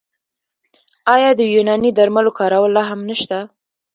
آیا 1.15 1.31
د 1.35 1.41
یوناني 1.55 1.91
درملو 1.97 2.31
کارول 2.39 2.71
لا 2.77 2.83
هم 2.91 2.99
نشته؟ 3.09 3.37